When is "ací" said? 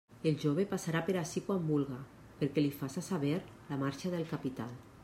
1.21-1.43